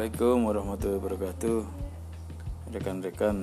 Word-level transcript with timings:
Assalamualaikum 0.00 0.48
warahmatullahi 0.48 0.96
wabarakatuh. 1.04 1.58
Rekan-rekan 2.72 3.36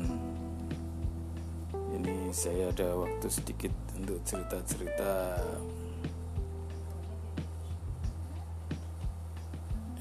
Ini 1.94 2.34
saya 2.34 2.74
ada 2.74 2.98
waktu 2.98 3.30
sedikit 3.30 3.70
untuk 3.94 4.18
cerita-cerita. 4.26 5.38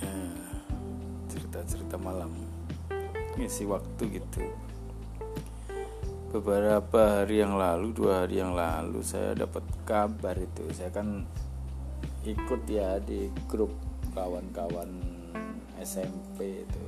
Eh, 0.01 0.49
Cerita-cerita 1.29 2.01
malam. 2.01 2.33
Ngisi 3.37 3.69
waktu 3.69 4.17
gitu. 4.17 4.49
Beberapa 6.33 7.21
hari 7.21 7.45
yang 7.45 7.61
lalu, 7.61 7.93
dua 7.93 8.25
hari 8.25 8.41
yang 8.41 8.57
lalu 8.57 9.05
Saya 9.05 9.37
dapat 9.37 9.61
kabar 9.85 10.41
itu. 10.41 10.65
Saya 10.73 10.89
kan 10.89 11.21
ikut 12.25 12.65
ya 12.65 12.97
di 12.97 13.29
grup 13.45 13.77
kawan-kawan 14.17 15.16
SMP 15.81 16.65
itu. 16.65 16.85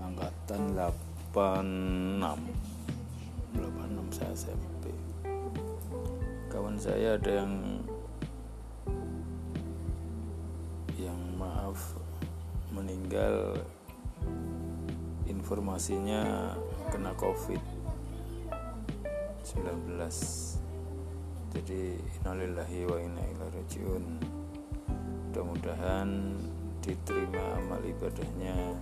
Angkatan 0.00 0.76
86 0.76 1.32
86 3.56 4.16
saya 4.16 4.32
SMP 4.32 4.68
kawan 6.58 6.74
saya 6.80 7.14
ada 7.14 7.44
yang 7.44 7.54
yang 10.98 11.20
maaf 11.38 11.94
meninggal. 12.74 13.54
Informasinya 15.28 16.56
kena 16.90 17.14
covid. 17.14 17.60
19 19.46 20.02
jadi 21.54 21.80
innalillahi 22.20 22.90
wa 22.90 22.98
inna 22.98 23.22
ilaihi 23.22 23.54
rajiun. 23.54 24.04
Mudah-mudahan 25.30 26.10
diterima 26.88 27.60
amal 27.60 27.84
ibadahnya 27.84 28.72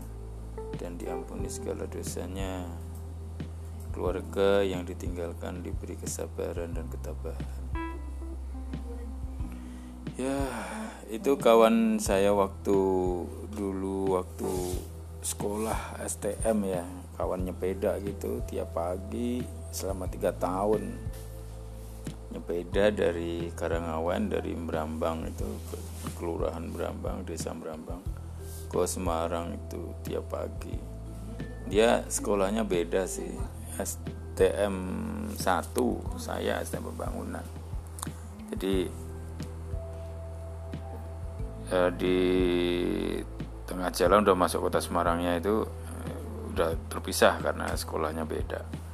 dan 0.78 0.94
diampuni 0.94 1.50
segala 1.50 1.90
dosanya. 1.90 2.62
Keluarga 3.90 4.62
yang 4.62 4.86
ditinggalkan 4.86 5.66
diberi 5.66 5.98
kesabaran 5.98 6.76
dan 6.76 6.86
ketabahan. 6.86 7.64
Ya 10.16 10.40
itu 11.10 11.36
kawan 11.36 11.98
saya 11.98 12.32
waktu 12.32 12.78
dulu 13.52 14.16
waktu 14.16 14.52
sekolah 15.26 15.98
STM 16.06 16.58
ya. 16.68 16.84
Kawan 17.16 17.48
nyepeda 17.48 17.96
gitu 18.04 18.44
tiap 18.44 18.76
pagi 18.76 19.40
selama 19.72 20.06
tiga 20.06 20.30
tahun 20.36 20.92
nyepeda 22.36 22.92
dari 22.92 23.48
Karangawan 23.56 24.28
dari 24.28 24.52
Brambang 24.52 25.24
itu 25.24 25.48
ke 25.72 25.78
kelurahan 26.20 26.68
Brambang 26.68 27.24
desa 27.24 27.56
Brambang. 27.56 28.04
Ke 28.68 28.84
Semarang 28.84 29.56
itu 29.56 29.80
tiap 30.04 30.28
pagi. 30.28 30.76
Dia 31.66 32.04
sekolahnya 32.04 32.68
beda 32.68 33.08
sih. 33.08 33.32
STM 33.76 34.76
1 35.32 35.40
saya 36.20 36.60
STM 36.60 36.92
pembangunan. 36.92 37.44
Jadi 38.52 38.86
eh, 41.72 41.90
di 41.96 42.18
tengah 43.66 43.90
jalan 43.90 44.22
udah 44.22 44.36
masuk 44.36 44.68
kota 44.70 44.78
Semarangnya 44.78 45.40
itu 45.40 45.66
eh, 45.66 46.18
udah 46.52 46.70
terpisah 46.92 47.40
karena 47.42 47.72
sekolahnya 47.74 48.22
beda 48.22 48.85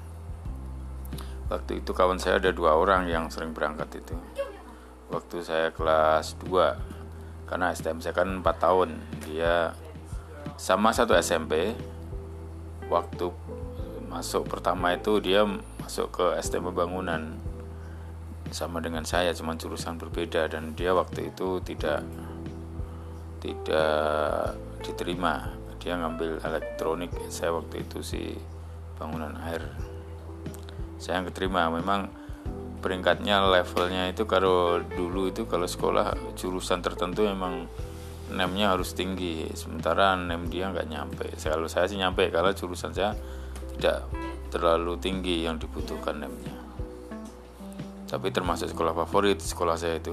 waktu 1.53 1.85
itu 1.85 1.93
kawan 1.93 2.17
saya 2.17 2.41
ada 2.41 2.51
dua 2.51 2.73
orang 2.75 3.05
yang 3.07 3.29
sering 3.29 3.53
berangkat 3.53 4.01
itu. 4.01 4.17
Waktu 5.13 5.45
saya 5.45 5.69
kelas 5.69 6.41
2 6.41 7.45
karena 7.45 7.69
STM 7.77 8.01
saya 8.01 8.17
kan 8.17 8.41
4 8.41 8.65
tahun. 8.65 8.97
Dia 9.29 9.77
sama 10.57 10.97
satu 10.97 11.13
SMP 11.13 11.77
waktu 12.89 13.29
masuk 14.09 14.49
pertama 14.49 14.97
itu 14.97 15.21
dia 15.21 15.45
masuk 15.85 16.09
ke 16.17 16.27
STM 16.41 16.73
pembangunan. 16.73 17.37
Sama 18.49 18.81
dengan 18.81 19.05
saya 19.05 19.37
cuma 19.37 19.53
jurusan 19.53 20.01
berbeda. 20.01 20.49
Dan 20.49 20.73
dia 20.73 20.97
waktu 20.97 21.29
itu 21.29 21.61
tidak 21.61 22.01
tidak 23.45 24.57
diterima. 24.81 25.53
Dia 25.77 26.01
ngambil 26.01 26.41
elektronik. 26.41 27.13
Saya 27.29 27.53
waktu 27.53 27.85
itu 27.85 28.01
si 28.01 28.33
bangunan 28.97 29.37
air 29.45 29.92
saya 31.03 31.19
yang 31.19 31.27
keterima 31.35 31.67
memang 31.75 32.07
peringkatnya 32.79 33.43
levelnya 33.51 34.15
itu 34.15 34.23
kalau 34.31 34.79
dulu 34.79 35.35
itu 35.35 35.51
kalau 35.51 35.67
sekolah 35.67 36.15
jurusan 36.39 36.79
tertentu 36.79 37.27
memang 37.27 37.67
nemnya 38.31 38.79
harus 38.79 38.95
tinggi. 38.95 39.51
Sementara 39.59 40.15
nem 40.15 40.47
dia 40.47 40.71
nggak 40.71 40.87
nyampe. 40.87 41.27
Kalau 41.35 41.67
saya 41.67 41.91
sih 41.91 41.99
nyampe 41.99 42.31
kalau 42.31 42.55
jurusan 42.55 42.95
saya 42.95 43.19
tidak 43.75 44.07
terlalu 44.55 44.95
tinggi 45.03 45.43
yang 45.43 45.59
dibutuhkan 45.59 46.23
nemnya 46.23 46.63
tapi 48.13 48.29
termasuk 48.29 48.69
sekolah 48.69 48.93
favorit 48.93 49.41
sekolah 49.41 49.73
saya 49.81 49.97
itu. 49.97 50.13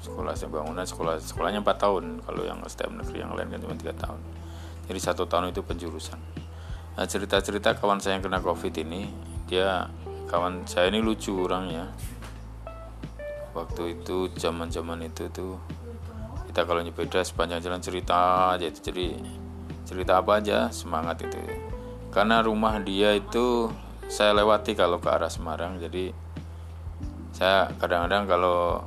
Sekolah 0.00 0.32
saya 0.32 0.48
bangunan 0.48 0.88
sekolah 0.88 1.20
sekolahnya 1.20 1.60
4 1.60 1.84
tahun. 1.84 2.04
Kalau 2.24 2.42
yang 2.48 2.64
STM 2.64 3.04
negeri 3.04 3.20
yang 3.20 3.36
lain 3.36 3.52
kan 3.52 3.60
cuma 3.60 3.76
tiga 3.76 3.92
tahun. 3.92 4.20
Jadi 4.88 5.00
satu 5.04 5.28
tahun 5.28 5.52
itu 5.52 5.60
penjurusan. 5.60 6.16
Nah 6.96 7.04
cerita-cerita 7.04 7.76
kawan 7.76 8.00
saya 8.00 8.16
yang 8.16 8.24
kena 8.24 8.40
covid 8.40 8.72
ini 8.80 9.12
dia 9.52 9.84
kawan 10.26 10.66
saya 10.66 10.90
ini 10.90 11.02
lucu 11.02 11.34
orangnya 11.34 11.90
waktu 13.54 13.96
itu 13.96 14.28
zaman 14.36 14.68
zaman 14.68 15.06
itu 15.06 15.30
tuh 15.32 15.56
kita 16.50 16.66
kalau 16.66 16.80
nyepeda 16.80 17.20
sepanjang 17.24 17.60
jalan 17.60 17.80
cerita 17.80 18.52
aja 18.56 18.68
jadi 18.68 19.16
cerita 19.86 20.18
apa 20.18 20.42
aja 20.42 20.68
semangat 20.74 21.22
itu. 21.22 21.38
Karena 22.10 22.42
rumah 22.42 22.74
dia 22.82 23.14
itu 23.14 23.70
saya 24.10 24.34
lewati 24.34 24.74
kalau 24.74 24.98
ke 24.98 25.06
arah 25.06 25.30
Semarang. 25.30 25.78
Jadi 25.78 26.10
saya 27.30 27.70
kadang-kadang 27.78 28.26
kalau 28.26 28.82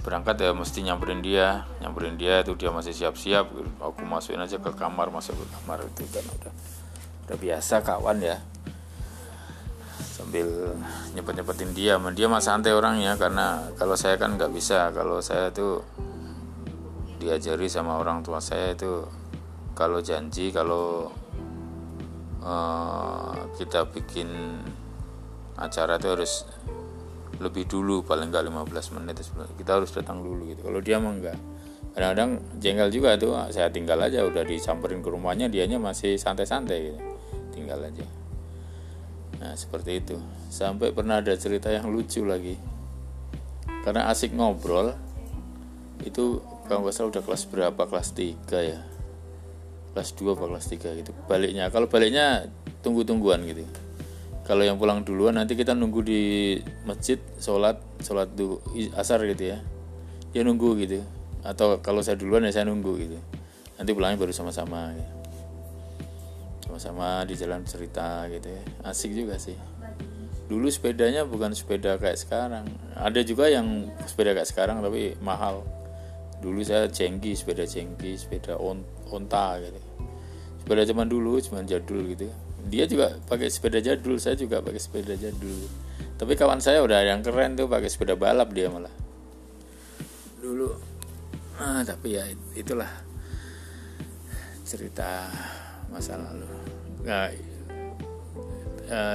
berangkat 0.00 0.40
ya 0.40 0.56
mesti 0.56 0.80
nyamperin 0.80 1.20
dia. 1.20 1.68
Nyamperin 1.84 2.16
dia 2.16 2.40
itu 2.40 2.56
dia 2.56 2.72
masih 2.72 2.96
siap-siap. 2.96 3.52
Aku 3.84 4.00
masukin 4.08 4.40
aja 4.40 4.56
ke 4.56 4.72
kamar 4.72 5.12
masuk 5.12 5.36
ke 5.36 5.46
kamar 5.52 5.84
itu 5.84 6.08
kan 6.08 6.24
udah. 6.24 6.52
Udah 7.28 7.36
biasa 7.36 7.84
kawan 7.84 8.24
ya 8.24 8.40
sambil 10.00 10.76
nyepet-nyepetin 11.16 11.72
dia. 11.72 11.96
Dia 12.12 12.26
mah 12.28 12.42
santai 12.42 12.72
orangnya 12.72 13.16
karena 13.16 13.72
kalau 13.76 13.96
saya 13.96 14.20
kan 14.20 14.36
nggak 14.36 14.52
bisa. 14.52 14.92
Kalau 14.92 15.20
saya 15.24 15.48
tuh 15.52 15.80
diajari 17.16 17.66
sama 17.66 17.96
orang 17.96 18.20
tua 18.20 18.38
saya 18.38 18.76
itu 18.76 19.02
kalau 19.72 20.00
janji 20.04 20.52
kalau 20.52 21.08
uh, 22.44 23.34
kita 23.56 23.88
bikin 23.92 24.28
acara 25.56 25.96
itu 25.96 26.08
harus 26.12 26.32
lebih 27.36 27.68
dulu 27.68 28.00
paling 28.00 28.32
nggak 28.32 28.48
15 28.48 28.96
menit 28.96 29.20
kita 29.56 29.70
harus 29.80 29.92
datang 29.92 30.20
dulu 30.20 30.48
gitu. 30.52 30.64
Kalau 30.68 30.80
dia 30.80 30.96
mah 31.00 31.12
enggak 31.12 31.38
kadang-kadang 31.96 32.44
jengkel 32.60 32.92
juga 32.92 33.16
tuh 33.16 33.32
saya 33.48 33.72
tinggal 33.72 33.96
aja 34.04 34.20
udah 34.20 34.44
disamperin 34.44 35.00
ke 35.00 35.08
rumahnya 35.08 35.48
dianya 35.48 35.80
masih 35.80 36.20
santai-santai 36.20 36.92
gitu. 36.92 37.00
Tinggal 37.56 37.88
aja 37.88 38.25
Nah 39.46 39.54
seperti 39.54 40.02
itu. 40.02 40.18
Sampai 40.50 40.90
pernah 40.90 41.22
ada 41.22 41.30
cerita 41.38 41.70
yang 41.70 41.86
lucu 41.86 42.26
lagi. 42.26 42.58
Karena 43.86 44.10
asik 44.10 44.34
ngobrol 44.34 44.98
Itu 46.02 46.42
kalau 46.66 46.82
nggak 46.82 46.90
salah 46.90 47.14
udah 47.14 47.22
kelas 47.22 47.46
berapa? 47.46 47.82
Kelas 47.86 48.10
3 48.10 48.42
ya? 48.58 48.82
Kelas 49.94 50.10
2 50.18 50.34
apa 50.34 50.44
kelas 50.50 50.66
3 50.66 50.98
gitu. 50.98 51.10
Baliknya 51.30 51.70
Kalau 51.70 51.86
baliknya 51.86 52.50
tunggu-tungguan 52.82 53.46
gitu. 53.46 53.62
Kalau 54.42 54.66
yang 54.66 54.82
pulang 54.82 55.06
duluan 55.06 55.38
nanti 55.38 55.54
kita 55.54 55.78
nunggu 55.78 56.02
di 56.02 56.22
masjid 56.86 57.18
Sholat 57.38 57.78
Sholat 58.02 58.34
du, 58.34 58.58
asar 58.98 59.22
gitu 59.30 59.54
ya. 59.54 59.62
Ya 60.34 60.42
nunggu 60.42 60.74
gitu. 60.82 61.06
Atau 61.46 61.78
kalau 61.86 62.02
saya 62.02 62.18
duluan 62.18 62.42
ya 62.42 62.50
saya 62.50 62.66
nunggu 62.66 62.98
gitu. 62.98 63.18
Nanti 63.78 63.94
pulangnya 63.94 64.18
baru 64.18 64.34
sama-sama 64.34 64.90
gitu 64.98 65.15
sama-sama 66.76 67.24
di 67.24 67.32
jalan 67.32 67.64
cerita 67.64 68.28
gitu 68.28 68.52
ya. 68.52 68.62
Asik 68.84 69.16
juga 69.16 69.40
sih. 69.40 69.56
Dulu 70.46 70.68
sepedanya 70.68 71.24
bukan 71.24 71.56
sepeda 71.56 71.96
kayak 71.96 72.20
sekarang. 72.20 72.68
Ada 72.92 73.24
juga 73.24 73.48
yang 73.48 73.88
sepeda 74.04 74.36
kayak 74.36 74.46
sekarang 74.46 74.84
tapi 74.84 75.16
mahal. 75.24 75.64
Dulu 76.44 76.60
saya 76.60 76.86
cengki 76.86 77.32
sepeda 77.32 77.64
cengki 77.64 78.14
sepeda 78.20 78.60
on, 78.60 78.84
onta 79.08 79.56
gitu. 79.64 79.80
Sepeda 80.60 80.84
zaman 80.84 81.08
dulu 81.08 81.40
zaman 81.40 81.64
jadul 81.64 82.04
gitu 82.12 82.28
dia 82.66 82.84
juga 82.90 83.14
pakai 83.30 83.46
sepeda 83.46 83.78
jadul 83.78 84.18
saya 84.18 84.34
juga 84.34 84.58
pakai 84.58 84.80
sepeda 84.82 85.14
jadul. 85.14 85.70
Tapi 86.18 86.32
kawan 86.34 86.58
saya 86.58 86.82
udah 86.82 87.04
yang 87.06 87.22
keren 87.22 87.54
tuh 87.54 87.70
pakai 87.70 87.86
sepeda 87.86 88.18
balap 88.18 88.50
dia 88.50 88.66
malah. 88.66 88.90
Dulu 90.42 90.68
ah 91.56 91.80
tapi 91.86 92.18
ya 92.18 92.26
itulah 92.58 92.90
cerita 94.66 95.30
masa 95.88 96.18
lalu 96.18 96.65
nah, 97.06 97.30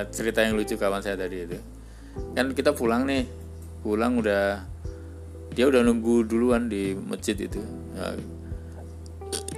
cerita 0.10 0.42
yang 0.42 0.56
lucu 0.56 0.80
kawan 0.80 1.04
saya 1.04 1.20
tadi 1.20 1.46
itu. 1.46 1.60
Kan 2.34 2.56
kita 2.56 2.72
pulang 2.72 3.04
nih 3.08 3.28
pulang 3.84 4.20
udah 4.20 4.64
dia 5.52 5.68
udah 5.68 5.84
nunggu 5.84 6.24
duluan 6.24 6.72
di 6.72 6.96
masjid 6.96 7.36
itu. 7.36 7.60
Nah, 7.96 8.16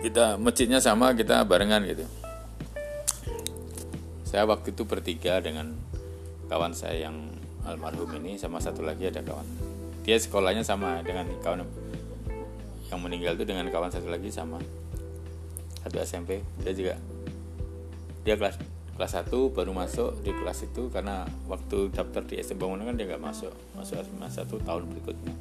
kita 0.01 0.35
masjidnya 0.41 0.81
sama 0.81 1.13
kita 1.13 1.45
barengan 1.45 1.85
gitu. 1.85 2.05
Saya 4.25 4.49
waktu 4.49 4.73
itu 4.73 4.83
bertiga 4.89 5.37
dengan 5.37 5.77
kawan 6.49 6.73
saya 6.73 7.09
yang 7.09 7.29
almarhum 7.63 8.09
ini 8.17 8.35
sama 8.41 8.57
satu 8.57 8.81
lagi 8.81 9.07
ada 9.07 9.21
kawan. 9.21 9.45
Dia 10.03 10.17
sekolahnya 10.17 10.65
sama 10.65 10.99
dengan 11.05 11.29
kawan 11.45 11.63
yang 12.89 12.99
meninggal 12.99 13.37
itu 13.37 13.45
dengan 13.45 13.69
kawan 13.69 13.93
satu 13.93 14.09
lagi 14.09 14.33
sama. 14.33 14.57
Satu 15.85 16.01
SMP 16.01 16.41
dia 16.65 16.73
juga 16.73 16.95
dia 18.23 18.39
kelas 18.39 18.55
kelas 18.95 19.13
1 19.25 19.29
baru 19.51 19.71
masuk 19.75 20.23
di 20.23 20.31
kelas 20.31 20.63
itu 20.63 20.87
karena 20.87 21.27
waktu 21.49 21.91
daftar 21.91 22.23
di 22.23 22.39
SD 22.39 22.55
bangunan 22.55 22.87
kan 22.87 22.95
dia 22.95 23.09
nggak 23.09 23.23
masuk 23.23 23.51
masuk 23.75 23.99
SMA 23.99 24.27
satu 24.31 24.55
tahun 24.63 24.87
berikutnya. 24.89 25.35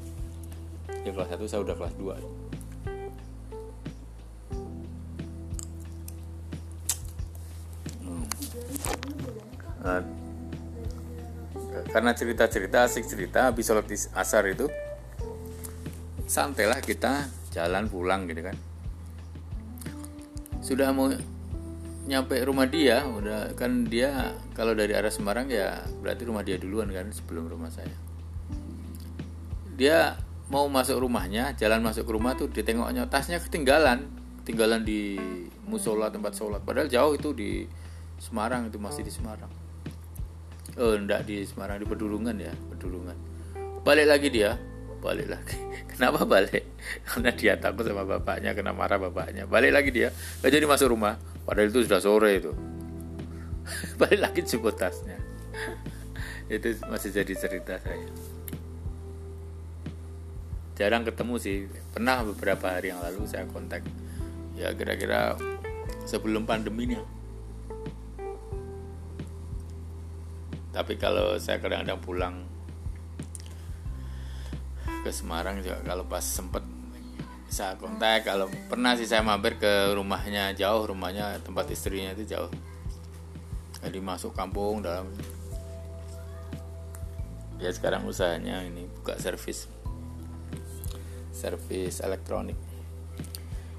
Dia 1.03 1.13
kelas 1.15 1.31
1 1.35 1.51
saya 1.51 1.61
udah 1.63 1.77
kelas 1.79 1.95
2 1.99 2.43
Nah, 9.83 9.99
karena 11.91 12.15
cerita-cerita 12.15 12.87
asik 12.87 13.03
cerita 13.03 13.51
habis 13.51 13.67
sholat 13.67 13.91
asar 14.15 14.47
itu 14.47 14.71
santailah 16.31 16.79
kita 16.79 17.27
jalan 17.51 17.91
pulang 17.91 18.31
gitu 18.31 18.47
kan. 18.47 18.57
Sudah 20.63 20.95
mau 20.95 21.11
nyampe 22.03 22.35
rumah 22.43 22.67
dia 22.67 23.07
udah 23.07 23.55
kan 23.55 23.87
dia 23.87 24.35
kalau 24.59 24.75
dari 24.75 24.91
arah 24.91 25.11
Semarang 25.11 25.47
ya 25.47 25.87
berarti 26.03 26.27
rumah 26.27 26.43
dia 26.43 26.59
duluan 26.59 26.91
kan 26.91 27.07
sebelum 27.15 27.47
rumah 27.47 27.71
saya. 27.71 27.95
Dia 29.79 30.19
mau 30.51 30.67
masuk 30.67 30.99
rumahnya 30.99 31.55
jalan 31.55 31.81
masuk 31.81 32.05
ke 32.05 32.13
rumah 32.13 32.35
tuh 32.35 32.51
ditengoknya 32.51 33.07
tasnya 33.07 33.39
ketinggalan 33.39 34.11
ketinggalan 34.43 34.83
di 34.83 35.15
musola 35.63 36.11
tempat 36.11 36.35
sholat. 36.35 36.67
Padahal 36.67 36.91
jauh 36.91 37.15
itu 37.15 37.31
di 37.31 37.51
Semarang 38.19 38.71
itu 38.71 38.79
masih 38.83 39.07
di 39.07 39.13
Semarang. 39.15 39.51
Oh 40.79 40.99
enggak 40.99 41.27
di 41.27 41.47
Semarang 41.47 41.79
di 41.79 41.87
Pedulungan 41.87 42.35
ya 42.35 42.51
Pedulungan. 42.75 43.15
Balik 43.87 44.07
lagi 44.11 44.29
dia 44.31 44.59
balik 44.99 45.31
lagi. 45.31 45.59
Kenapa 45.95 46.27
balik? 46.27 46.67
Karena 47.07 47.31
dia 47.31 47.55
takut 47.59 47.87
sama 47.87 48.03
bapaknya 48.03 48.55
kena 48.59 48.75
marah 48.75 48.99
bapaknya. 48.99 49.47
Balik 49.47 49.71
lagi 49.71 49.91
dia 49.95 50.11
gak 50.43 50.51
jadi 50.51 50.67
masuk 50.67 50.95
rumah 50.95 51.19
padahal 51.45 51.69
itu 51.71 51.87
sudah 51.87 52.01
sore 52.03 52.31
itu. 52.43 52.53
Balik 54.01 54.21
lagi 54.21 54.41
jemput 54.43 54.75
tasnya. 54.75 55.17
Itu 56.53 56.75
masih 56.91 57.15
jadi 57.15 57.33
cerita 57.33 57.79
saya. 57.79 58.11
Jarang 60.77 61.07
ketemu 61.07 61.35
sih. 61.39 61.71
Pernah 61.95 62.27
beberapa 62.27 62.75
hari 62.75 62.91
yang 62.91 63.01
lalu 63.01 63.25
saya 63.25 63.47
kontak. 63.49 63.87
Ya 64.59 64.75
kira-kira 64.75 65.39
sebelum 66.05 66.45
pandeminya 66.45 67.01
tapi 70.73 70.97
kalau 70.97 71.37
saya 71.37 71.61
kadang-kadang 71.61 72.01
pulang 72.01 72.35
ke 75.05 75.11
Semarang 75.13 75.61
juga 75.61 75.85
kalau 75.85 76.09
pas 76.09 76.25
sempet 76.25 76.65
saya 77.53 77.77
kontak. 77.77 78.25
Kalau 78.25 78.49
pernah 78.73 78.97
sih 78.97 79.05
saya 79.05 79.21
mampir 79.21 79.61
ke 79.61 79.93
rumahnya 79.93 80.57
jauh 80.57 80.89
rumahnya 80.89 81.37
tempat 81.45 81.69
istrinya 81.69 82.17
itu 82.17 82.25
jauh. 82.25 82.49
Jadi 83.85 84.01
masuk 84.01 84.33
kampung 84.33 84.81
dalam. 84.81 85.13
Ya 87.61 87.69
sekarang 87.69 88.09
usahanya 88.09 88.65
ini 88.65 88.89
buka 88.89 89.21
servis. 89.21 89.69
Servis 91.37 92.01
elektronik. 92.01 92.57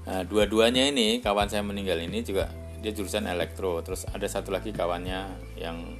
Nah 0.06 0.22
dua-duanya 0.22 0.86
ini 0.86 1.18
kawan 1.18 1.50
saya 1.50 1.66
meninggal 1.66 1.98
ini 1.98 2.22
juga 2.22 2.46
dia 2.78 2.94
jurusan 2.94 3.26
elektro. 3.26 3.82
Terus 3.82 4.06
ada 4.06 4.24
satu 4.30 4.54
lagi 4.54 4.70
kawannya 4.70 5.34
yang 5.58 5.98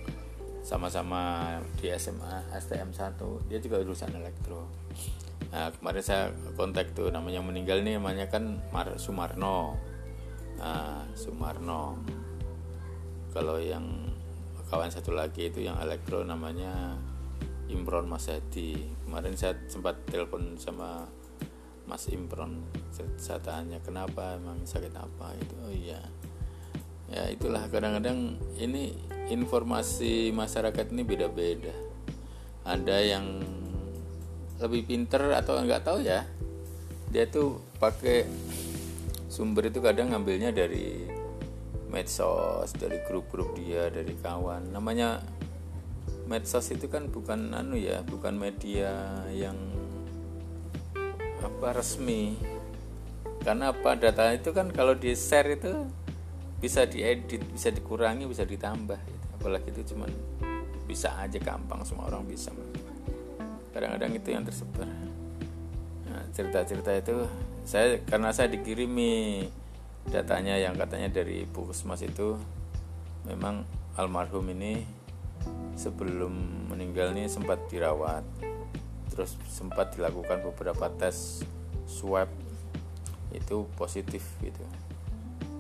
sama-sama 0.65 1.61
di 1.77 1.93
SMA 1.93 2.49
STM 2.57 2.97
1 2.97 3.53
dia 3.53 3.61
juga 3.61 3.85
urusan 3.85 4.09
elektro 4.17 4.65
nah 5.55 5.71
kemarin 5.71 6.03
saya 6.03 6.35
kontak 6.59 6.99
tuh 6.99 7.15
namanya 7.15 7.39
meninggal 7.39 7.79
nih 7.87 7.95
namanya 7.95 8.27
kan 8.27 8.59
Mar 8.75 8.91
Sumarno. 8.99 9.79
Nah 10.59 11.07
Sumarno. 11.15 12.03
Kalau 13.31 13.63
yang 13.63 14.11
kawan 14.67 14.91
satu 14.91 15.15
lagi 15.15 15.55
itu 15.55 15.63
yang 15.63 15.79
elektro 15.79 16.27
namanya 16.27 16.99
Imron 17.71 18.11
Mas 18.11 18.27
Hadi. 18.27 18.75
Kemarin 19.07 19.39
saya 19.39 19.55
sempat 19.71 20.03
telepon 20.11 20.59
sama 20.59 21.07
Mas 21.87 22.11
Imron 22.11 22.67
saya 23.15 23.39
tanya 23.39 23.79
kenapa? 23.79 24.35
Emang 24.35 24.67
sakit 24.67 24.91
apa? 24.99 25.39
Itu 25.39 25.55
oh 25.63 25.71
iya. 25.71 26.03
Ya 27.15 27.31
itulah 27.31 27.71
kadang-kadang 27.71 28.43
ini 28.59 28.91
informasi 29.31 30.35
masyarakat 30.35 30.91
ini 30.91 31.07
beda-beda. 31.07 31.75
Ada 32.67 32.99
yang 33.07 33.39
lebih 34.65 34.89
pinter 34.89 35.37
atau 35.37 35.61
nggak 35.61 35.85
tahu 35.85 36.01
ya. 36.01 36.25
Dia 37.13 37.29
tuh 37.29 37.61
pakai 37.77 38.25
sumber 39.29 39.69
itu 39.69 39.85
kadang 39.85 40.11
ngambilnya 40.11 40.51
dari 40.51 41.05
medsos 41.93 42.73
dari 42.75 42.99
grup-grup 43.05 43.55
dia 43.61 43.93
dari 43.93 44.17
kawan. 44.19 44.73
Namanya 44.73 45.21
medsos 46.25 46.73
itu 46.73 46.89
kan 46.89 47.13
bukan 47.13 47.53
anu 47.53 47.77
ya 47.77 48.01
bukan 48.03 48.35
media 48.41 49.21
yang 49.31 49.55
apa 51.45 51.77
resmi. 51.77 52.41
Karena 53.45 53.77
apa? 53.77 53.93
Data 54.01 54.33
itu 54.33 54.57
kan 54.57 54.73
kalau 54.73 54.97
di 54.97 55.13
share 55.13 55.61
itu 55.61 55.85
bisa 56.65 56.89
diedit 56.89 57.45
bisa 57.53 57.69
dikurangi 57.69 58.25
bisa 58.25 58.49
ditambah. 58.49 58.97
Gitu. 58.97 59.27
apalagi 59.37 59.69
itu 59.77 59.93
cuman 59.93 60.09
bisa 60.89 61.13
aja 61.21 61.37
gampang 61.37 61.85
semua 61.85 62.09
orang 62.09 62.25
bisa 62.25 62.49
kadang-kadang 63.75 64.15
itu 64.15 64.29
yang 64.31 64.47
tersebar. 64.47 64.87
Nah, 66.07 66.23
cerita-cerita 66.31 66.95
itu 66.95 67.27
saya 67.67 67.99
karena 68.07 68.31
saya 68.31 68.47
dikirimi 68.55 69.43
datanya 70.07 70.55
yang 70.55 70.79
katanya 70.79 71.11
dari 71.11 71.43
puskesmas 71.43 72.07
itu 72.07 72.39
memang 73.27 73.67
almarhum 73.99 74.47
ini 74.55 74.87
sebelum 75.75 76.31
meninggal 76.71 77.11
ini 77.19 77.27
sempat 77.27 77.67
dirawat. 77.67 78.23
Terus 79.11 79.35
sempat 79.51 79.99
dilakukan 79.99 80.47
beberapa 80.47 80.87
tes 80.95 81.43
swab 81.91 82.31
itu 83.35 83.67
positif 83.75 84.23
gitu. 84.39 84.63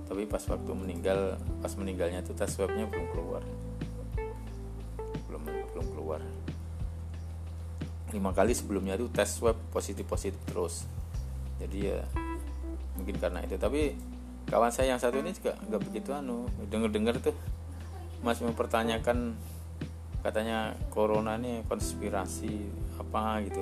Tapi 0.06 0.30
pas 0.30 0.42
waktu 0.46 0.70
meninggal 0.70 1.34
pas 1.58 1.74
meninggalnya 1.74 2.22
itu 2.22 2.30
tes 2.30 2.46
swabnya 2.46 2.86
belum 2.86 3.10
keluar. 3.10 3.42
Belum 5.26 5.42
belum 5.74 5.86
keluar 5.90 6.22
lima 8.14 8.30
kali 8.30 8.54
sebelumnya 8.54 8.94
itu 8.94 9.10
tes 9.10 9.26
swab 9.26 9.58
positif 9.74 10.06
positif 10.06 10.38
terus. 10.46 10.86
Jadi 11.58 11.90
ya 11.90 11.98
mungkin 12.94 13.18
karena 13.18 13.42
itu. 13.42 13.58
Tapi 13.58 13.98
kawan 14.46 14.70
saya 14.70 14.94
yang 14.94 15.02
satu 15.02 15.18
ini 15.18 15.34
juga 15.34 15.58
nggak 15.66 15.82
begitu 15.82 16.14
anu 16.14 16.46
denger 16.70 16.94
dengar 16.94 17.18
tuh. 17.18 17.34
Masih 18.22 18.46
mempertanyakan 18.46 19.34
katanya 20.22 20.72
corona 20.94 21.36
ini 21.36 21.66
konspirasi 21.66 22.70
apa 23.02 23.42
gitu. 23.44 23.60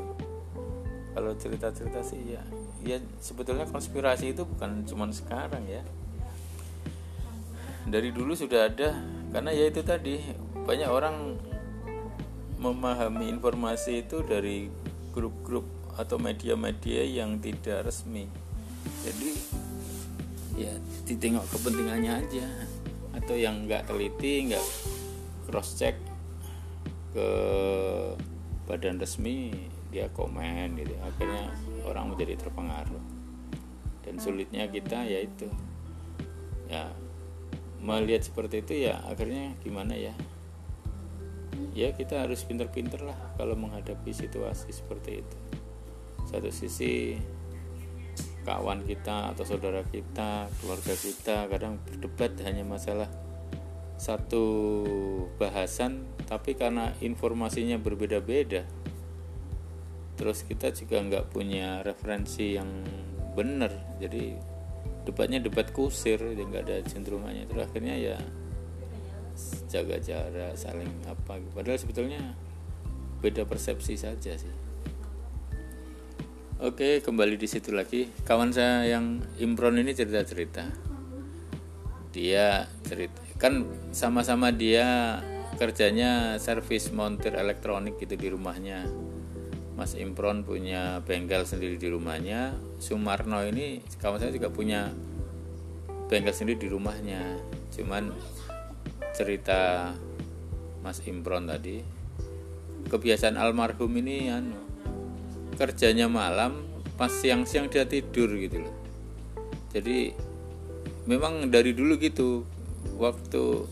Kalau 1.16 1.32
cerita-cerita 1.34 2.04
sih 2.04 2.36
ya 2.36 2.42
ya 2.84 2.98
sebetulnya 3.18 3.64
konspirasi 3.66 4.36
itu 4.36 4.44
bukan 4.44 4.84
cuma 4.84 5.08
sekarang 5.08 5.64
ya. 5.64 5.80
Dari 7.88 8.14
dulu 8.14 8.36
sudah 8.36 8.68
ada 8.70 8.94
karena 9.32 9.50
ya 9.50 9.72
itu 9.72 9.80
tadi 9.82 10.20
banyak 10.62 10.86
orang 10.86 11.34
memahami 12.62 13.26
informasi 13.26 14.06
itu 14.06 14.22
dari 14.22 14.70
grup-grup 15.10 15.66
atau 15.98 16.16
media-media 16.16 17.02
yang 17.02 17.42
tidak 17.42 17.90
resmi. 17.90 18.30
Jadi 19.02 19.30
ya 20.54 20.72
ditengok 21.10 21.42
kepentingannya 21.50 22.12
aja. 22.22 22.46
Atau 23.18 23.34
yang 23.34 23.66
nggak 23.66 23.90
teliti 23.90 24.48
nggak 24.48 24.66
cross 25.50 25.76
check 25.76 25.98
ke 27.12 27.28
badan 28.70 29.02
resmi 29.02 29.52
dia 29.90 30.06
komen 30.14 30.78
gitu. 30.78 30.94
Akhirnya 31.02 31.50
orang 31.84 32.14
menjadi 32.14 32.40
terpengaruh. 32.40 33.04
Dan 34.06 34.22
sulitnya 34.22 34.70
kita 34.70 35.02
yaitu 35.04 35.50
ya 36.70 36.88
melihat 37.82 38.22
seperti 38.22 38.62
itu 38.62 38.86
ya 38.88 39.02
akhirnya 39.10 39.52
gimana 39.60 39.98
ya 39.98 40.14
ya 41.72 41.92
kita 41.96 42.24
harus 42.24 42.44
pinter-pinter 42.44 43.00
lah 43.04 43.16
kalau 43.36 43.56
menghadapi 43.56 44.12
situasi 44.12 44.72
seperti 44.72 45.24
itu. 45.24 45.36
Satu 46.28 46.48
sisi 46.48 47.16
kawan 48.42 48.82
kita 48.82 49.32
atau 49.32 49.44
saudara 49.46 49.86
kita 49.86 50.50
keluarga 50.58 50.94
kita 50.98 51.46
kadang 51.46 51.78
berdebat 51.86 52.34
hanya 52.42 52.66
masalah 52.66 53.06
satu 53.94 54.44
bahasan 55.38 56.02
tapi 56.26 56.58
karena 56.58 56.90
informasinya 56.98 57.78
berbeda-beda 57.78 58.66
terus 60.18 60.42
kita 60.42 60.74
juga 60.74 60.98
nggak 61.02 61.24
punya 61.30 61.80
referensi 61.86 62.58
yang 62.58 62.68
benar. 63.32 63.72
Jadi 64.02 64.34
debatnya 65.02 65.42
debat 65.42 65.70
kusir 65.74 66.18
ya 66.18 66.42
nggak 66.46 66.62
ada 66.68 66.78
jentrumannya 66.86 67.46
terus 67.50 67.66
akhirnya 67.66 67.96
ya 67.98 68.16
jaga 69.68 69.96
jarak 69.98 70.54
saling 70.54 70.90
apa 71.08 71.40
padahal 71.52 71.78
sebetulnya 71.80 72.36
beda 73.22 73.46
persepsi 73.46 73.96
saja 73.96 74.34
sih 74.36 74.54
Oke, 76.62 77.02
kembali 77.02 77.42
di 77.42 77.50
situ 77.50 77.74
lagi. 77.74 78.06
Kawan 78.22 78.54
saya 78.54 78.86
yang 78.86 79.18
Imron 79.42 79.82
ini 79.82 79.98
cerita-cerita. 79.98 80.70
Dia 82.14 82.70
cerita 82.86 83.18
kan 83.42 83.66
sama-sama 83.90 84.54
dia 84.54 85.18
kerjanya 85.58 86.38
servis 86.38 86.94
montir 86.94 87.34
elektronik 87.34 87.98
gitu 87.98 88.14
di 88.14 88.30
rumahnya. 88.30 88.86
Mas 89.74 89.98
Imron 89.98 90.46
punya 90.46 91.02
bengkel 91.02 91.42
sendiri 91.42 91.82
di 91.82 91.90
rumahnya. 91.90 92.54
Sumarno 92.78 93.42
ini 93.42 93.82
kawan 93.98 94.22
saya 94.22 94.30
juga 94.30 94.46
punya 94.54 94.94
bengkel 96.06 96.30
sendiri 96.30 96.62
di 96.62 96.68
rumahnya. 96.70 97.42
Cuman 97.74 98.14
cerita 99.12 99.92
Mas 100.82 100.98
Imron 101.06 101.46
tadi. 101.46 101.84
Kebiasaan 102.82 103.38
almarhum 103.38 103.92
ini 104.02 104.26
anu 104.28 104.58
kerjanya 105.54 106.10
malam 106.10 106.66
pas 106.98 107.12
siang-siang 107.12 107.70
dia 107.70 107.86
tidur 107.86 108.32
gitu 108.34 108.66
loh. 108.66 108.74
Jadi 109.70 110.12
memang 111.06 111.48
dari 111.48 111.72
dulu 111.72 111.96
gitu 112.02 112.42
waktu 112.98 113.64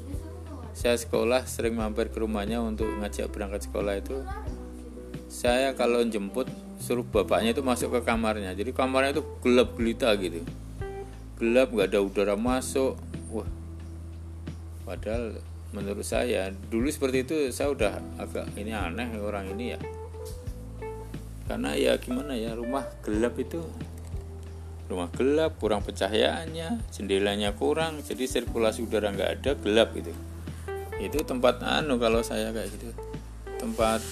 saya 0.72 0.96
sekolah 0.96 1.44
sering 1.44 1.74
mampir 1.74 2.08
ke 2.08 2.22
rumahnya 2.22 2.62
untuk 2.62 2.86
ngajak 3.02 3.28
berangkat 3.34 3.66
sekolah 3.66 3.98
itu 3.98 4.22
saya 5.26 5.74
kalau 5.74 6.00
jemput 6.06 6.46
suruh 6.80 7.04
bapaknya 7.04 7.52
itu 7.52 7.60
masuk 7.66 7.98
ke 7.98 8.00
kamarnya. 8.06 8.54
Jadi 8.54 8.70
kamarnya 8.70 9.18
itu 9.18 9.24
gelap 9.42 9.74
gelita 9.74 10.14
gitu. 10.16 10.46
Gelap 11.36 11.74
nggak 11.74 11.90
ada 11.90 12.00
udara 12.00 12.34
masuk. 12.38 12.94
Wah 13.34 13.59
padahal 14.90 15.38
menurut 15.70 16.02
saya 16.02 16.50
dulu 16.50 16.90
seperti 16.90 17.22
itu 17.22 17.34
saya 17.54 17.70
udah 17.70 17.94
agak 18.18 18.50
ini 18.58 18.74
aneh 18.74 19.06
orang 19.22 19.46
ini 19.54 19.78
ya. 19.78 19.80
Karena 21.46 21.78
ya 21.78 21.94
gimana 22.02 22.34
ya 22.34 22.58
rumah 22.58 22.82
gelap 23.06 23.38
itu 23.38 23.62
rumah 24.90 25.06
gelap 25.14 25.54
kurang 25.62 25.86
pencahayaannya 25.86 26.90
jendelanya 26.90 27.54
kurang 27.54 28.02
jadi 28.02 28.26
sirkulasi 28.26 28.82
udara 28.82 29.14
nggak 29.14 29.30
ada 29.38 29.50
gelap 29.62 29.94
gitu. 29.94 30.10
Itu 30.98 31.22
tempat 31.22 31.62
anu 31.62 32.02
kalau 32.02 32.26
saya 32.26 32.50
kayak 32.50 32.74
gitu. 32.74 32.90
Tempat 33.62 34.02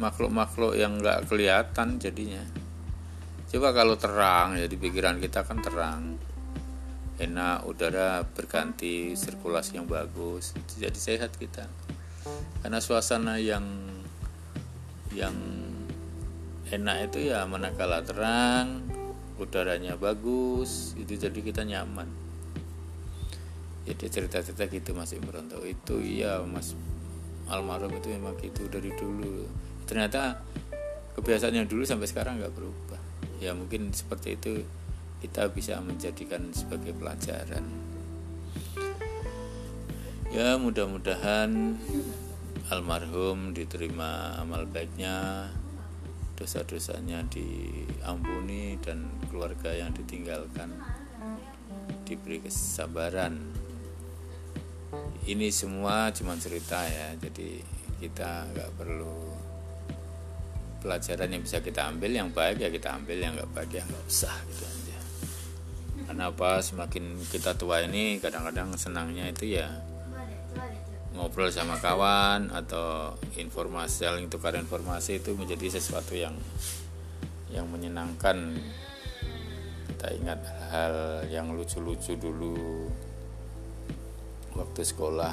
makhluk-makhluk 0.00 0.80
yang 0.80 0.96
nggak 0.96 1.28
kelihatan 1.28 2.00
jadinya. 2.00 2.40
Coba 3.52 3.76
kalau 3.76 4.00
terang 4.00 4.56
jadi 4.56 4.72
pikiran 4.80 5.20
kita 5.20 5.44
kan 5.44 5.60
terang 5.60 6.16
enak 7.20 7.68
udara 7.68 8.24
berganti 8.24 9.12
sirkulasi 9.12 9.76
yang 9.76 9.88
bagus 9.90 10.56
jadi 10.78 10.96
sehat 10.96 11.36
kita. 11.36 11.68
Karena 12.62 12.78
suasana 12.78 13.36
yang 13.36 13.64
yang 15.12 15.34
enak 16.72 17.12
itu 17.12 17.28
ya 17.28 17.44
manakala 17.44 18.00
terang 18.00 18.88
udaranya 19.36 19.98
bagus 20.00 20.96
itu 20.96 21.18
jadi 21.18 21.36
kita 21.36 21.68
nyaman. 21.68 22.08
Jadi 23.82 24.06
cerita-cerita 24.06 24.70
gitu 24.70 24.94
Mas 24.94 25.10
Imron 25.12 25.50
tuh 25.50 25.66
itu 25.66 25.98
iya 25.98 26.38
Mas 26.46 26.78
almarhum 27.50 27.92
itu 27.98 28.14
memang 28.14 28.38
gitu 28.38 28.70
dari 28.70 28.94
dulu. 28.94 29.44
Ternyata 29.84 30.38
kebiasaan 31.18 31.58
yang 31.58 31.68
dulu 31.68 31.82
sampai 31.82 32.06
sekarang 32.08 32.38
nggak 32.38 32.54
berubah. 32.54 33.00
Ya 33.42 33.52
mungkin 33.52 33.90
seperti 33.90 34.38
itu 34.38 34.62
kita 35.22 35.46
bisa 35.54 35.78
menjadikan 35.78 36.50
sebagai 36.50 36.90
pelajaran. 36.98 37.62
Ya 40.34 40.58
mudah-mudahan 40.58 41.78
almarhum 42.74 43.54
diterima 43.54 44.34
amal 44.42 44.66
baiknya 44.66 45.46
dosa-dosanya 46.34 47.22
diampuni 47.30 48.74
dan 48.82 49.06
keluarga 49.30 49.70
yang 49.70 49.94
ditinggalkan 49.94 50.74
diberi 52.02 52.42
kesabaran. 52.42 53.38
Ini 55.22 55.54
semua 55.54 56.10
cuma 56.10 56.34
cerita 56.34 56.82
ya 56.82 57.14
jadi 57.14 57.62
kita 58.02 58.50
nggak 58.50 58.70
perlu 58.74 59.30
pelajaran 60.82 61.30
yang 61.30 61.46
bisa 61.46 61.62
kita 61.62 61.86
ambil. 61.94 62.10
Yang 62.10 62.34
baik 62.34 62.56
ya 62.58 62.68
kita 62.74 62.88
ambil 62.98 63.22
yang 63.22 63.38
nggak 63.38 63.52
baik 63.54 63.70
ya 63.70 63.86
nggak 63.86 64.06
usah 64.10 64.34
gitu 64.50 64.81
aja 66.12 66.28
karena 66.28 66.28
apa 66.28 66.60
semakin 66.60 67.16
kita 67.32 67.56
tua 67.56 67.80
ini 67.88 68.20
kadang-kadang 68.20 68.76
senangnya 68.76 69.32
itu 69.32 69.56
ya 69.56 69.80
ngobrol 71.16 71.48
sama 71.48 71.80
kawan 71.80 72.52
atau 72.52 73.16
informasi 73.40 74.04
saling 74.04 74.28
tukar 74.28 74.52
informasi 74.60 75.24
itu 75.24 75.32
menjadi 75.32 75.80
sesuatu 75.80 76.12
yang 76.12 76.36
yang 77.48 77.64
menyenangkan. 77.68 78.60
Kita 79.88 80.08
ingat 80.20 80.40
hal 80.68 81.24
yang 81.32 81.56
lucu-lucu 81.56 82.12
dulu 82.20 82.88
waktu 84.52 84.84
sekolah. 84.84 85.32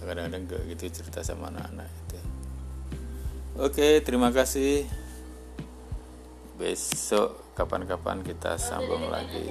Kadang-kadang 0.00 0.48
gak 0.48 0.62
gitu 0.72 0.84
cerita 0.88 1.20
sama 1.20 1.52
anak-anak 1.52 1.88
itu. 1.88 2.20
Oke 3.60 4.00
terima 4.00 4.32
kasih. 4.32 4.88
Besok 6.56 7.47
kapan-kapan 7.58 8.22
kita 8.22 8.54
sambung 8.54 9.10
lagi 9.10 9.50